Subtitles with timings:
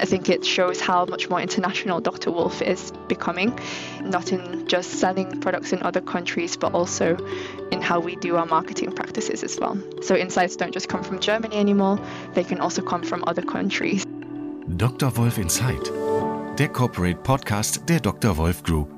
[0.00, 2.30] I think it shows how much more international Dr.
[2.30, 3.58] Wolf is becoming,
[4.02, 7.18] not in just selling products in other countries, but also
[7.70, 9.76] in how we do our marketing practices as well.
[10.00, 11.98] So insights don't just come from Germany anymore,
[12.34, 14.06] they can also come from other countries.
[14.76, 15.14] Dr.
[15.16, 15.92] Wolf Insight,
[16.58, 18.38] der Corporate Podcast der Dr.
[18.38, 18.88] Wolf Group.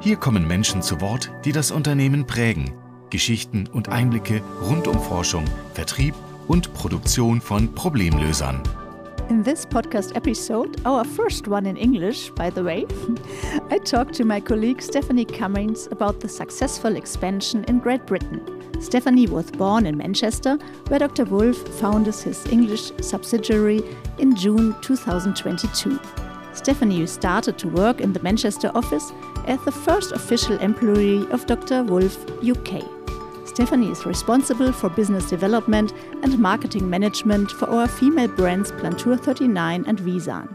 [0.00, 2.72] Hier kommen Menschen zu Wort, die das Unternehmen prägen.
[3.10, 5.44] Geschichten und Einblicke rund um Forschung,
[5.74, 6.14] Vertrieb
[6.48, 8.62] und Produktion von Problemlösern.
[9.30, 12.86] In this podcast episode, our first one in English, by the way,
[13.70, 18.42] I talked to my colleague Stephanie Cummins about the successful expansion in Great Britain.
[18.82, 20.58] Stephanie was born in Manchester,
[20.88, 21.24] where Dr.
[21.24, 23.82] Wolff founded his English subsidiary
[24.18, 25.98] in June 2022.
[26.52, 29.10] Stephanie started to work in the Manchester office
[29.46, 31.82] as the first official employee of Dr.
[31.82, 32.93] Wolff UK.
[33.54, 35.92] Stephanie is responsible for business development
[36.24, 40.52] and marketing management for our female brands Plantur 39 and Visan.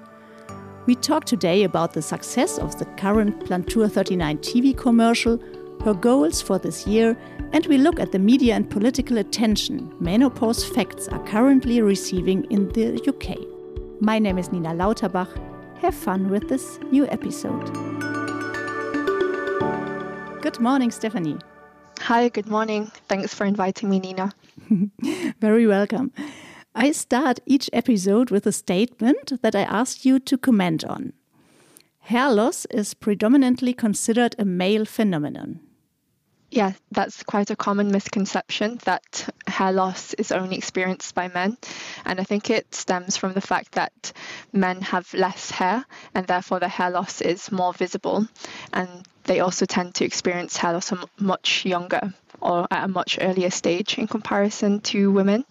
[0.85, 5.39] We talk today about the success of the current Plantur 39 TV commercial,
[5.85, 7.17] her goals for this year,
[7.53, 12.67] and we look at the media and political attention menopause facts are currently receiving in
[12.73, 13.37] the UK.
[14.01, 15.29] My name is Nina Lauterbach.
[15.77, 17.73] Have fun with this new episode.
[20.41, 21.37] Good morning, Stephanie.
[22.09, 22.91] Hi, good morning.
[23.07, 24.33] Thanks for inviting me, Nina.
[25.39, 26.11] Very welcome.
[26.73, 31.13] I start each episode with a statement that I ask you to comment on.
[31.99, 35.59] Hair loss is predominantly considered a male phenomenon.
[36.49, 41.57] Yeah, that's quite a common misconception that hair loss is only experienced by men.
[42.05, 44.13] And I think it stems from the fact that
[44.51, 48.27] men have less hair and therefore the hair loss is more visible.
[48.73, 53.51] And they also tend to experience hair loss much younger or at a much earlier
[53.51, 55.45] stage in comparison to women.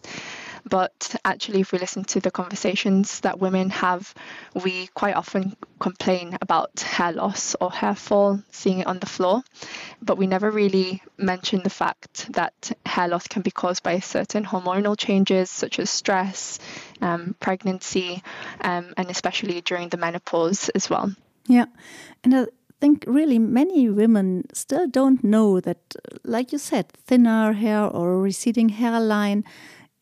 [0.65, 4.13] But actually, if we listen to the conversations that women have,
[4.53, 9.45] we quite often complain about hair loss or hair fall, seeing it on the floor.
[10.03, 14.45] But we never really mention the fact that hair loss can be caused by certain
[14.45, 16.59] hormonal changes, such as stress,
[17.01, 18.25] um, pregnancy,
[18.61, 21.15] um, and especially during the menopause as well.
[21.47, 21.67] Yeah.
[22.25, 22.47] And I
[22.81, 25.95] think really many women still don't know that,
[26.25, 29.45] like you said, thinner hair or receding hairline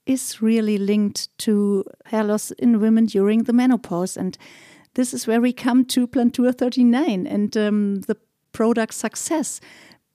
[0.05, 4.17] is really linked to hair loss in women during the menopause.
[4.17, 4.39] And
[4.95, 8.17] this is where we come to Plantur 39 and um, the
[8.53, 9.61] product success.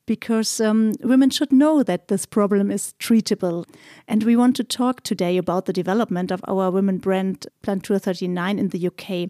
[0.08, 3.66] Because um, women should know that this problem is treatable.
[4.08, 8.60] And we want to talk today about the development of our women brand Plantur 39
[8.60, 9.30] in the UK.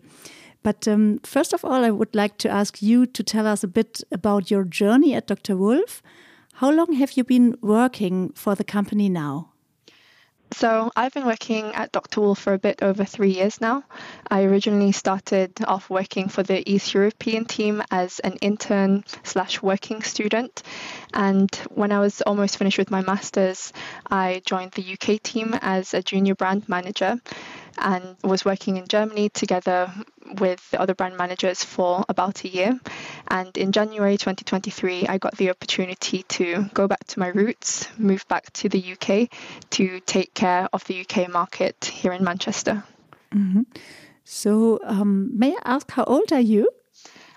[0.63, 3.67] But um, first of all, I would like to ask you to tell us a
[3.67, 5.57] bit about your journey at Dr.
[5.57, 6.03] Wolff.
[6.55, 9.51] How long have you been working for the company now?
[10.53, 12.21] So I've been working at Dr.
[12.21, 13.83] Wolff for a bit over three years now.
[14.29, 20.03] I originally started off working for the East European team as an intern slash working
[20.03, 20.61] student.
[21.13, 23.71] And when I was almost finished with my master's,
[24.09, 27.19] I joined the UK team as a junior brand manager
[27.77, 29.91] and was working in Germany together
[30.39, 32.79] with the other brand managers for about a year.
[33.27, 38.27] And in January 2023, I got the opportunity to go back to my roots, move
[38.27, 39.29] back to the UK
[39.71, 42.83] to take care of the UK market here in Manchester.
[43.33, 43.61] Mm-hmm.
[44.23, 46.69] So, um, may I ask, how old are you?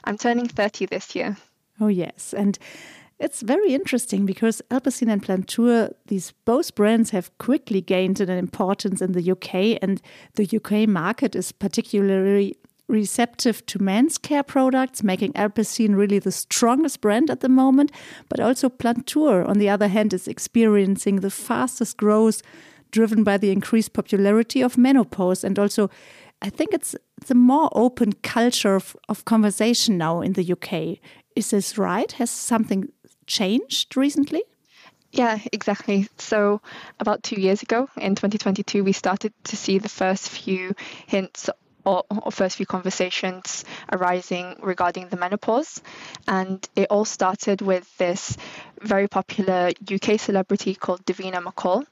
[0.05, 1.37] I'm turning 30 this year.
[1.81, 2.35] Oh, yes.
[2.35, 2.59] And
[3.19, 9.01] it's very interesting because Alpecin and Plantur, these both brands have quickly gained an importance
[9.01, 10.03] in the UK, and
[10.35, 12.57] the UK market is particularly
[12.89, 17.91] receptive to men's care products, making Alpecin really the strongest brand at the moment.
[18.29, 22.43] But also Plantur, on the other hand, is experiencing the fastest growth
[22.91, 25.43] driven by the increased popularity of menopause.
[25.45, 25.91] And also,
[26.43, 26.95] I think it's,
[27.27, 30.99] the more open culture of, of conversation now in the UK.
[31.35, 32.13] Is this right?
[32.13, 32.89] Has something
[33.27, 34.43] changed recently?
[35.13, 36.09] Yeah, exactly.
[36.19, 36.61] So,
[36.99, 40.75] about two years ago in 2022, we started to see the first few
[41.07, 41.49] hints
[41.85, 45.83] or, or, first few conversations arising regarding the menopause.
[46.27, 48.37] And it all started with this
[48.81, 51.87] very popular UK celebrity called Davina McCall.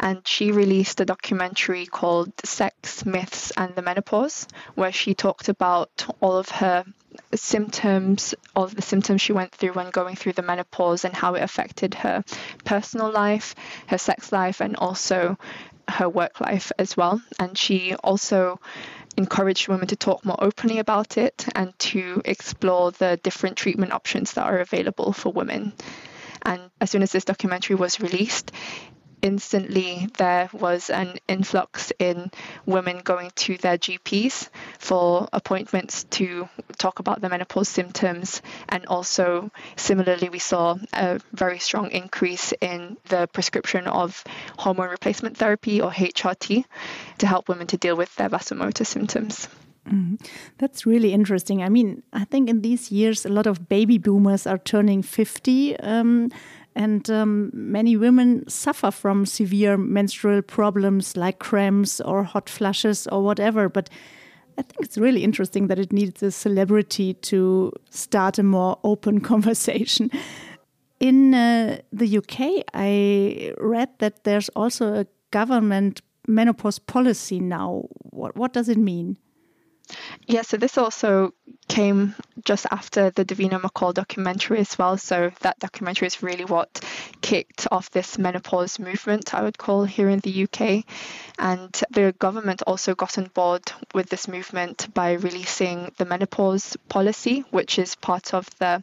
[0.00, 6.06] And she released a documentary called Sex, Myths, and the Menopause, where she talked about
[6.20, 6.84] all of her
[7.34, 11.34] symptoms all of the symptoms she went through when going through the menopause and how
[11.34, 12.24] it affected her
[12.64, 13.54] personal life,
[13.86, 15.38] her sex life, and also
[15.88, 17.20] her work life as well.
[17.38, 18.60] And she also
[19.16, 24.32] encouraged women to talk more openly about it and to explore the different treatment options
[24.32, 25.72] that are available for women.
[26.42, 28.52] And as soon as this documentary was released,
[29.24, 32.30] instantly there was an influx in
[32.66, 38.42] women going to their GPs for appointments to talk about the menopause symptoms.
[38.68, 44.22] And also, similarly, we saw a very strong increase in the prescription of
[44.58, 46.64] hormone replacement therapy or HRT
[47.18, 49.48] to help women to deal with their vasomotor symptoms.
[49.88, 50.20] Mm,
[50.58, 51.62] that's really interesting.
[51.62, 55.78] I mean, I think in these years, a lot of baby boomers are turning 50.
[55.80, 56.30] Um,
[56.74, 63.22] and um, many women suffer from severe menstrual problems like cramps or hot flushes or
[63.22, 63.68] whatever.
[63.68, 63.88] But
[64.58, 69.20] I think it's really interesting that it needs a celebrity to start a more open
[69.32, 70.10] conversation.
[71.00, 77.84] In uh, the UK, I read that there's also a government menopause policy now.
[78.10, 79.16] What, what does it mean?
[80.26, 81.34] Yeah, so this also
[81.68, 82.14] came
[82.44, 84.96] just after the Davina McCall documentary as well.
[84.96, 86.80] So that documentary is really what
[87.20, 90.84] kicked off this menopause movement, I would call, here in the UK.
[91.38, 93.62] And the government also got on board
[93.94, 98.82] with this movement by releasing the menopause policy, which is part of the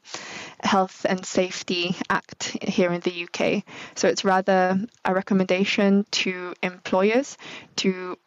[0.63, 3.63] Health and Safety Act here in the UK.
[3.95, 7.37] So it's rather a recommendation to employers
[7.77, 8.17] to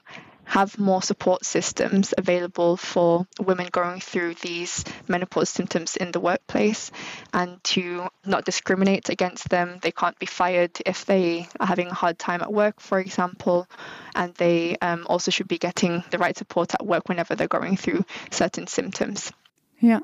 [0.45, 6.91] have more support systems available for women going through these menopause symptoms in the workplace
[7.33, 9.79] and to not discriminate against them.
[9.83, 13.67] They can't be fired if they are having a hard time at work, for example,
[14.15, 17.77] and they um, also should be getting the right support at work whenever they're going
[17.77, 19.33] through certain symptoms.
[19.81, 20.01] Yeah.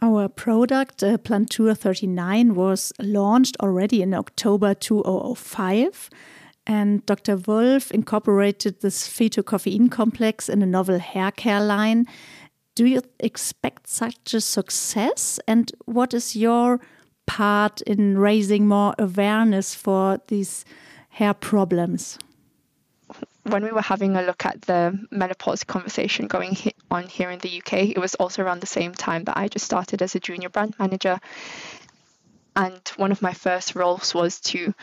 [0.00, 6.10] Our product, uh, Plantur 39, was launched already in October 2005
[6.68, 7.36] and Dr.
[7.36, 12.06] Wolff incorporated this phytocoffein complex in a novel hair care line.
[12.74, 15.40] Do you expect such a success?
[15.48, 16.78] And what is your
[17.26, 20.64] part in raising more awareness for these
[21.08, 22.18] hair problems?
[23.44, 26.54] when we were having a look at the menopause conversation going
[26.90, 29.64] on here in the UK, it was also around the same time that I just
[29.64, 31.18] started as a junior brand manager.
[32.54, 34.74] And one of my first roles was to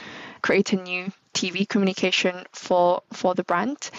[0.42, 3.92] create a new TV communication for for the brand,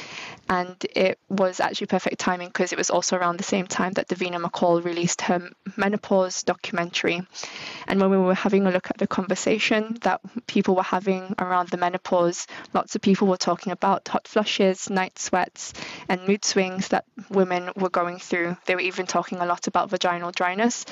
[0.49, 4.09] and it was actually perfect timing because it was also around the same time that
[4.09, 7.23] Davina McCall released her menopause documentary.
[7.87, 11.69] And when we were having a look at the conversation that people were having around
[11.69, 15.75] the menopause, lots of people were talking about hot flushes, night sweats,
[16.09, 18.57] and mood swings that women were going through.
[18.67, 20.87] They were even talking a lot about vaginal dryness,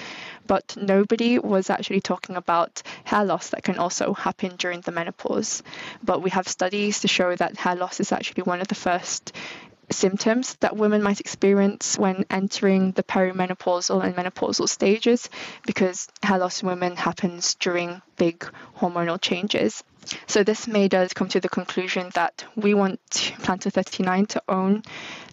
[0.46, 5.62] but nobody was actually talking about hair loss that can also happen during the menopause.
[6.02, 9.32] But we have studies to show that hair loss is actually one of the first
[9.90, 15.28] symptoms that women might experience when entering the perimenopausal and menopausal stages
[15.66, 18.48] because hair loss in women happens during big
[18.78, 19.84] hormonal changes.
[20.26, 24.82] So this made us come to the conclusion that we want Plantur 39 to own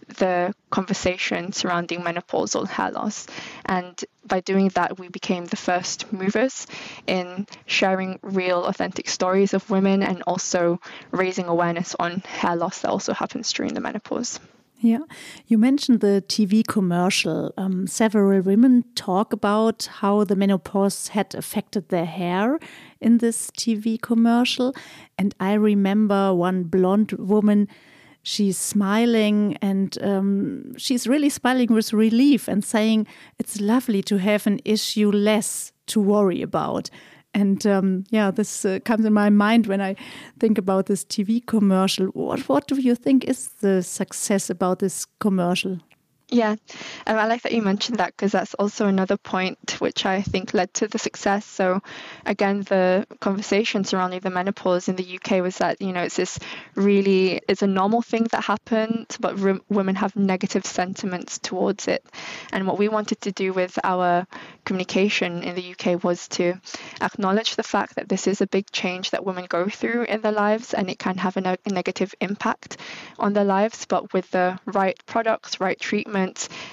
[0.08, 3.26] the conversation surrounding menopausal hair loss.
[3.64, 6.66] And by doing that, we became the first movers
[7.06, 12.90] in sharing real, authentic stories of women and also raising awareness on hair loss that
[12.90, 14.40] also happens during the menopause.
[14.82, 15.04] Yeah,
[15.46, 17.54] you mentioned the TV commercial.
[17.56, 22.58] Um, several women talk about how the menopause had affected their hair
[23.00, 24.74] in this TV commercial.
[25.16, 27.68] And I remember one blonde woman
[28.22, 33.06] she's smiling and um, she's really smiling with relief and saying
[33.38, 36.90] it's lovely to have an issue less to worry about.
[37.34, 39.96] And um, yeah, this uh, comes in my mind when I
[40.38, 42.06] think about this TV commercial.
[42.08, 45.78] What, what do you think is the success about this commercial?
[46.34, 46.52] Yeah,
[47.06, 50.54] um, I like that you mentioned that because that's also another point which I think
[50.54, 51.44] led to the success.
[51.44, 51.82] So,
[52.24, 56.38] again, the conversation surrounding the menopause in the UK was that you know it's this
[56.74, 62.02] really it's a normal thing that happens, but r- women have negative sentiments towards it.
[62.50, 64.26] And what we wanted to do with our
[64.64, 66.54] communication in the UK was to
[67.02, 70.32] acknowledge the fact that this is a big change that women go through in their
[70.32, 72.78] lives, and it can have a, ne- a negative impact
[73.18, 73.84] on their lives.
[73.86, 76.21] But with the right products, right treatment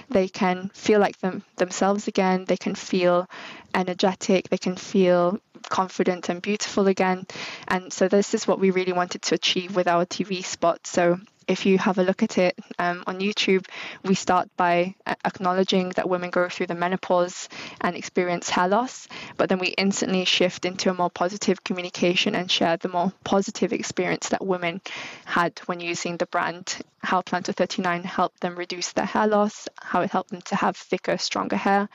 [0.10, 2.46] they can feel like them themselves again.
[2.46, 3.28] They can feel
[3.74, 4.50] energetic.
[4.50, 5.40] They can feel
[5.70, 7.26] confident and beautiful again.
[7.68, 10.88] And so this is what we really wanted to achieve with our TV spot.
[10.88, 13.66] So if you have a look at it um, on YouTube,
[14.04, 17.50] we start by acknowledging that women go through the menopause
[17.82, 22.52] and experience hair loss, but then we instantly shift into a more positive communication and
[22.52, 24.80] share the more positive experience that women
[25.26, 30.02] had when using the brand, how Plantur 39 helped them reduce their hair loss, how
[30.02, 31.90] it helped them to have thicker, stronger hair,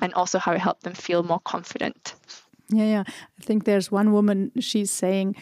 [0.00, 2.14] and also how it helped them feel more confident.
[2.68, 3.04] Yeah, yeah.
[3.06, 5.34] I think there's one woman, she's saying,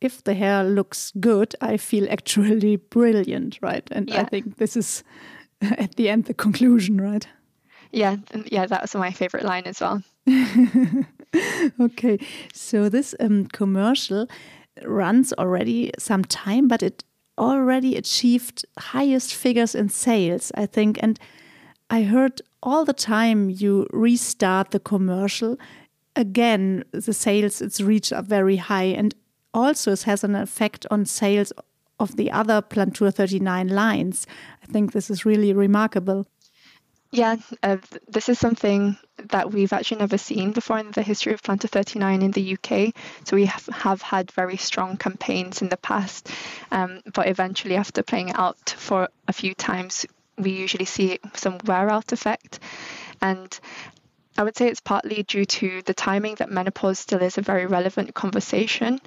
[0.00, 3.88] if the hair looks good, I feel actually brilliant, right?
[3.90, 4.20] And yeah.
[4.20, 5.04] I think this is
[5.60, 7.26] at the end the conclusion, right?
[7.92, 10.02] Yeah, yeah, that was my favorite line as well.
[11.80, 12.18] okay,
[12.52, 14.26] so this um, commercial
[14.82, 17.04] runs already some time, but it
[17.38, 20.98] already achieved highest figures in sales, I think.
[21.02, 21.18] And
[21.90, 25.56] I heard all the time you restart the commercial,
[26.16, 28.84] again, the sales it's reached are very high.
[28.84, 29.14] And
[29.54, 31.52] also it has an effect on sales
[31.98, 34.26] of the other Plantur 39 lines.
[34.62, 36.26] I think this is really remarkable.
[37.14, 37.76] Yeah, uh,
[38.08, 38.96] this is something
[39.28, 42.92] that we've actually never seen before in the history of Plantur 39 in the UK.
[43.22, 46.28] So we have, have had very strong campaigns in the past,
[46.72, 50.06] um, but eventually, after playing it out for a few times,
[50.36, 52.58] we usually see some wear out effect.
[53.22, 53.56] And
[54.36, 57.66] I would say it's partly due to the timing that menopause still is a very
[57.66, 59.00] relevant conversation,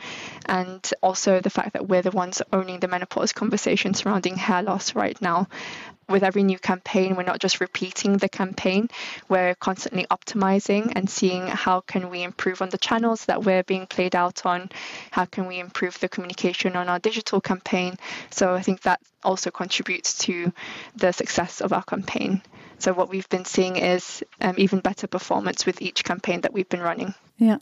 [0.46, 4.96] and also the fact that we're the ones owning the menopause conversation surrounding hair loss
[4.96, 5.48] right now.
[6.10, 8.90] With every new campaign, we're not just repeating the campaign,
[9.28, 13.88] we're constantly optimizing and seeing how can we improve on the channels that we're being
[13.88, 14.70] played out on,
[15.12, 17.98] how can we improve the communication on our digital campaign.
[18.30, 20.54] So I think that also contributes to
[20.96, 22.42] the success of our campaign.
[22.80, 26.70] So what we've been seeing is um, even better performance with each campaign that we've
[26.70, 27.14] been running.
[27.38, 27.58] Yeah.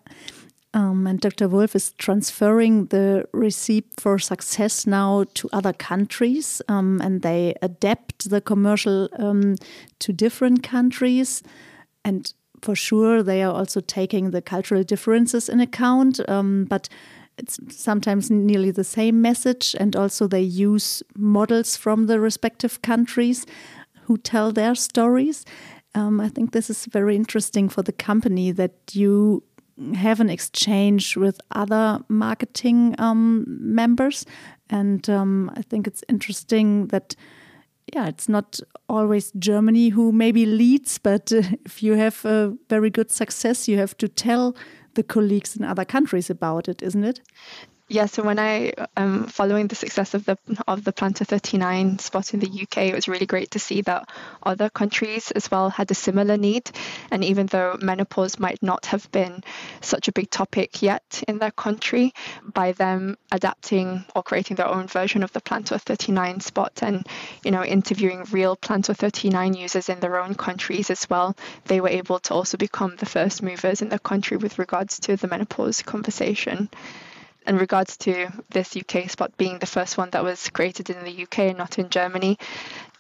[0.75, 1.48] Um, and Dr.
[1.48, 8.29] Wolff is transferring the recipe for success now to other countries, um, and they adapt
[8.29, 9.55] the commercial um,
[10.00, 11.41] to different countries.
[12.03, 16.20] And for sure, they are also taking the cultural differences in account.
[16.29, 16.89] Um, but
[17.38, 23.46] it's sometimes nearly the same message, and also they use models from the respective countries
[24.03, 25.46] who tell their stories.
[25.94, 29.41] Um, I think this is very interesting for the company that you
[29.96, 34.25] have an exchange with other marketing um, members.
[34.70, 37.15] And um, I think it's interesting that,
[37.94, 42.89] yeah, it's not always Germany who maybe leads, but uh, if you have a very
[42.89, 44.55] good success, you have to tell
[44.96, 47.20] the colleagues in other countries about it, isn't it?
[47.88, 50.38] Yeah, so when I um following the success of the
[50.68, 54.10] of the Plantur 39 spot in the UK, it was really great to see that
[54.42, 56.72] other countries as well had a similar need.
[57.12, 59.44] And even though menopause might not have been
[59.82, 62.13] such a big topic yet in their country,
[62.44, 67.06] by them adapting or creating their own version of the Plantur 39 spot and
[67.44, 71.89] you know interviewing real Plantur 39 users in their own countries as well, they were
[71.89, 75.84] able to also become the first movers in their country with regards to the menopause
[75.84, 76.68] conversation
[77.48, 81.24] in regards to this UK spot being the first one that was created in the
[81.24, 82.38] UK and not in Germany,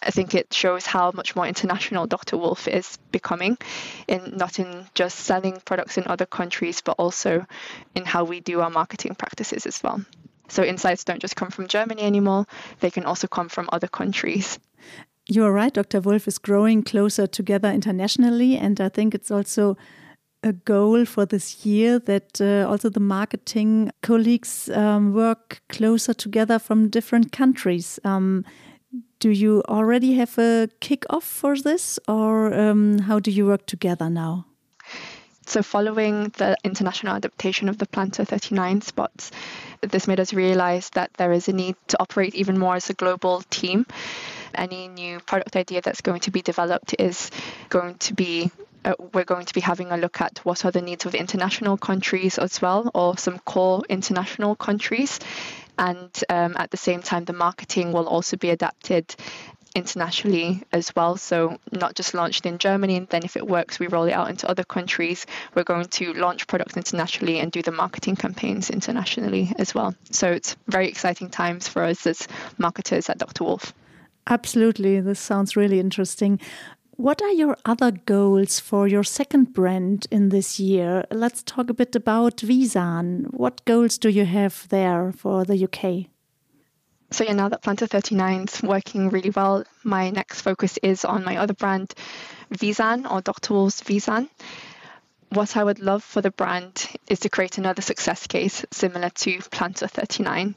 [0.01, 2.37] I think it shows how much more international Dr.
[2.37, 3.57] Wolff is becoming,
[4.07, 7.45] in not in just selling products in other countries, but also
[7.95, 10.01] in how we do our marketing practices as well.
[10.47, 12.45] So insights don't just come from Germany anymore,
[12.79, 14.59] they can also come from other countries.
[15.27, 16.01] You are right, Dr.
[16.01, 19.75] Wolff is growing closer together internationally, and I think it's also
[20.45, 26.59] a goal for this year that uh, also the marketing colleagues um, work closer together
[26.59, 27.99] from different countries.
[28.03, 28.45] Um,
[29.19, 34.07] do you already have a kick-off for this, or um, how do you work together
[34.07, 34.45] now?
[35.47, 39.31] So, following the international adaptation of the Plantur 39 spots,
[39.81, 42.93] this made us realize that there is a need to operate even more as a
[42.93, 43.85] global team.
[44.53, 47.31] Any new product idea that's going to be developed is
[47.69, 48.51] going to be
[48.85, 51.75] uh, we're going to be having a look at what are the needs of international
[51.75, 55.19] countries as well, or some core international countries.
[55.77, 59.13] And um, at the same time, the marketing will also be adapted
[59.75, 61.17] internationally as well.
[61.17, 64.29] So, not just launched in Germany, and then if it works, we roll it out
[64.29, 65.25] into other countries.
[65.53, 69.93] We're going to launch products internationally and do the marketing campaigns internationally as well.
[70.11, 72.27] So, it's very exciting times for us as
[72.57, 73.43] marketers at Dr.
[73.43, 73.73] Wolff.
[74.27, 74.99] Absolutely.
[75.01, 76.39] This sounds really interesting.
[76.97, 81.03] What are your other goals for your second brand in this year?
[81.11, 83.33] Let's talk a bit about Visan.
[83.33, 86.09] What goals do you have there for the UK?
[87.11, 91.25] So yeah, now that Plantur 39 is working really well, my next focus is on
[91.25, 91.93] my other brand,
[92.53, 93.53] Visan or Dr.
[93.53, 94.29] Wolff's Visan
[95.29, 99.39] what I would love for the brand is to create another success case similar to
[99.39, 100.55] Plantur 39.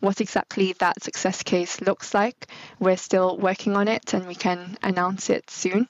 [0.00, 2.46] What exactly that success case looks like,
[2.78, 5.88] we're still working on it and we can announce it soon.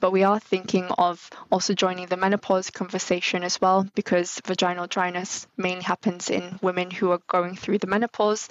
[0.00, 5.46] But we are thinking of also joining the menopause conversation as well because vaginal dryness
[5.56, 8.48] mainly happens in women who are going through the menopause.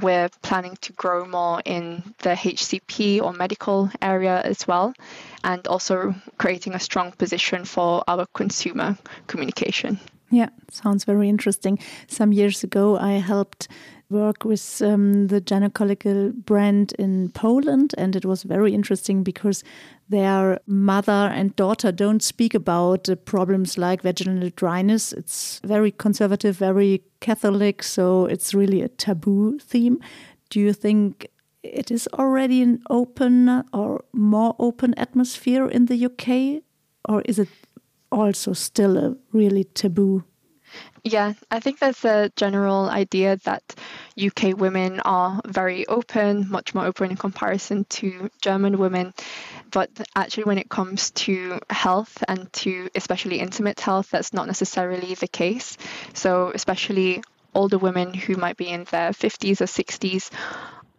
[0.00, 4.94] We're planning to grow more in the HCP or medical area as well,
[5.44, 9.98] and also creating a strong position for our consumer communication.
[10.30, 11.78] Yeah, sounds very interesting.
[12.06, 13.68] Some years ago, I helped
[14.10, 19.64] work with um, the gynecological brand in Poland, and it was very interesting because
[20.08, 25.12] their mother and daughter don't speak about uh, problems like vaginal dryness.
[25.12, 30.00] It's very conservative, very Catholic, so it's really a taboo theme.
[30.50, 31.28] Do you think
[31.62, 36.62] it is already an open or more open atmosphere in the UK,
[37.08, 37.48] or is it
[38.10, 40.24] also still a really taboo
[41.02, 43.62] yeah, I think there's a general idea that
[44.22, 49.14] UK women are very open, much more open in comparison to German women.
[49.70, 55.14] But actually, when it comes to health and to especially intimate health, that's not necessarily
[55.14, 55.78] the case.
[56.12, 57.22] So, especially
[57.54, 60.30] older women who might be in their 50s or 60s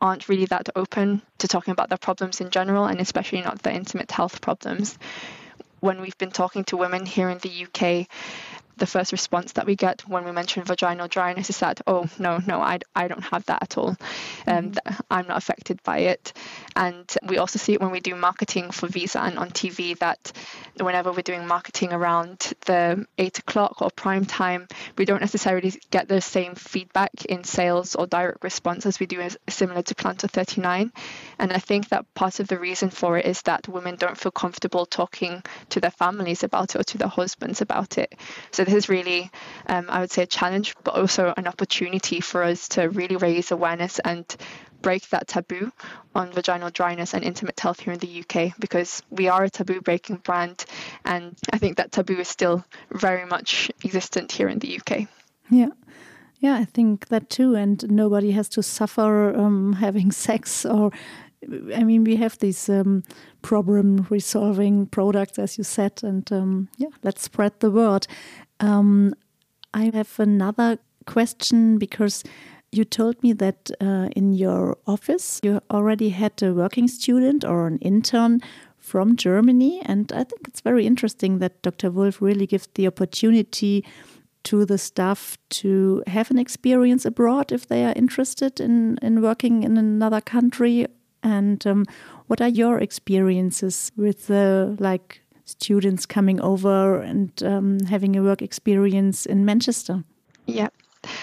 [0.01, 3.73] aren't really that open to talking about their problems in general, and especially not their
[3.73, 4.97] intimate health problems.
[5.79, 8.07] When we've been talking to women here in the UK,
[8.81, 12.39] the first response that we get when we mention vaginal dryness is that, oh, no,
[12.47, 13.89] no, I, I don't have that at all.
[14.47, 15.01] Um, mm-hmm.
[15.09, 16.33] I'm not affected by it.
[16.75, 20.31] And we also see it when we do marketing for Visa and on TV that
[20.79, 26.07] whenever we're doing marketing around the eight o'clock or prime time, we don't necessarily get
[26.07, 30.29] the same feedback in sales or direct response as we do as, similar to Plantur
[30.29, 30.91] 39.
[31.37, 34.31] And I think that part of the reason for it is that women don't feel
[34.31, 38.15] comfortable talking to their families about it or to their husbands about it.
[38.49, 39.31] So is really,
[39.67, 43.51] um, I would say, a challenge, but also an opportunity for us to really raise
[43.51, 44.25] awareness and
[44.81, 45.71] break that taboo
[46.15, 49.79] on vaginal dryness and intimate health here in the UK because we are a taboo
[49.79, 50.65] breaking brand
[51.05, 55.07] and I think that taboo is still very much existent here in the UK.
[55.49, 55.69] Yeah.
[56.39, 57.53] Yeah, I think that too.
[57.53, 60.91] And nobody has to suffer um, having sex or
[61.73, 63.03] I mean, we have these um,
[63.41, 68.05] problem resolving products, as you said, and um, yeah, let's spread the word.
[68.61, 69.13] Um,
[69.73, 70.77] I have another
[71.07, 72.23] question because
[72.71, 77.67] you told me that uh, in your office you already had a working student or
[77.67, 78.39] an intern
[78.77, 81.91] from Germany, and I think it's very interesting that Dr.
[81.91, 83.85] Wolf really gives the opportunity
[84.43, 89.63] to the staff to have an experience abroad if they are interested in, in working
[89.63, 90.87] in another country.
[91.21, 91.85] And um,
[92.25, 98.41] what are your experiences with the like students coming over and um, having a work
[98.41, 100.03] experience in Manchester?
[100.45, 100.69] Yeah.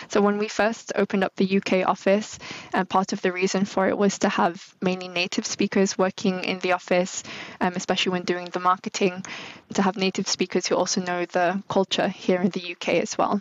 [0.08, 2.38] So when we first opened up the UK office,
[2.74, 6.58] uh, part of the reason for it was to have mainly native speakers working in
[6.60, 7.22] the office,
[7.60, 9.24] um, especially when doing the marketing,
[9.74, 13.40] to have native speakers who also know the culture here in the UK as well.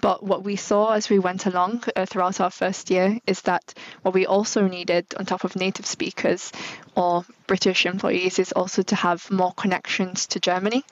[0.00, 3.74] But what we saw as we went along uh, throughout our first year is that
[4.02, 6.52] what we also needed, on top of native speakers
[6.94, 10.84] or British employees, is also to have more connections to Germany.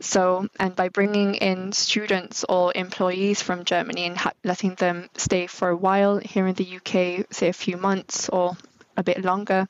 [0.00, 5.46] So, and by bringing in students or employees from Germany and ha- letting them stay
[5.46, 8.56] for a while here in the UK, say a few months or
[8.96, 9.66] a bit longer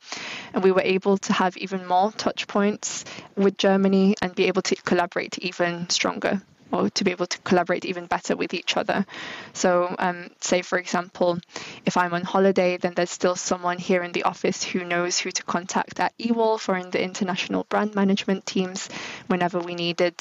[0.53, 3.05] and we were able to have even more touch points
[3.37, 6.43] with Germany and be able to collaborate even stronger
[6.73, 9.07] or to be able to collaborate even better with each other.
[9.53, 11.39] So, um, say for example,
[11.87, 15.31] if I'm on holiday, then there's still someone here in the office who knows who
[15.31, 18.89] to contact at eWolf or in the international brand management teams
[19.27, 20.15] whenever we needed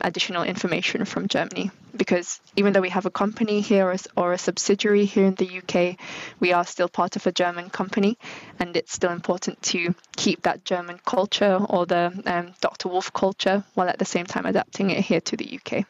[0.00, 1.70] additional information from Germany.
[1.96, 5.98] Because even though we have a company here or a subsidiary here in the UK,
[6.40, 8.18] we are still part of a German company,
[8.58, 12.88] and it's still important to keep that German culture or the um, Dr.
[12.88, 15.86] Wolff culture while at the same time adapting it here to the UK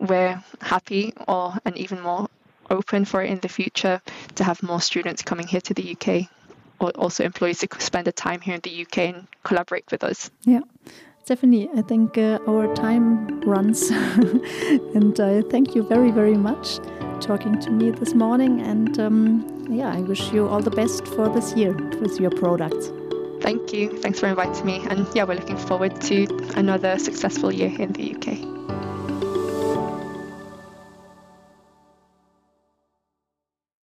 [0.00, 2.28] we're happy or and even more
[2.70, 4.00] open for it in the future
[4.36, 6.28] to have more students coming here to the UK
[6.78, 10.30] or also employees to spend the time here in the UK and collaborate with us.
[10.44, 10.60] Yeah.
[11.22, 13.90] Stephanie, I think uh, our time runs,
[14.94, 16.78] and I thank you very, very much
[17.20, 18.60] talking to me this morning.
[18.60, 22.90] And um, yeah, I wish you all the best for this year with your products.
[23.40, 23.96] Thank you.
[23.98, 24.84] Thanks for inviting me.
[24.88, 28.59] And yeah, we're looking forward to another successful year here in the UK.